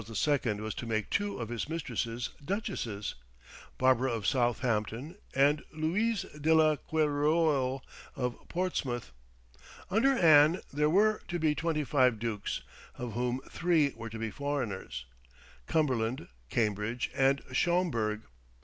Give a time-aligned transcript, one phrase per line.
[0.65, 3.13] was to make two of his mistresses duchesses
[3.77, 7.83] Barbara of Southampton, and Louise de la Querouel
[8.15, 9.11] of Portsmouth.
[9.91, 12.63] Under Anne there were to be twenty five dukes,
[12.97, 15.05] of whom three were to be foreigners,
[15.67, 18.23] Cumberland, Cambridge, and Schomberg.